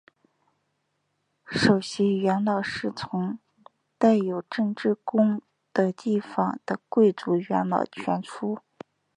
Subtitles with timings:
[1.45, 3.37] 首席元老是从
[3.99, 5.39] 带有执政官
[5.71, 6.23] 的地位
[6.65, 8.57] 的贵族元老选出。